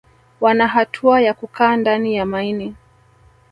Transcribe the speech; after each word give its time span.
Wana 0.41 0.67
hatua 0.67 1.21
ya 1.21 1.33
kukaa 1.33 1.75
ndani 1.77 2.15
ya 2.15 2.25
maini 2.25 2.75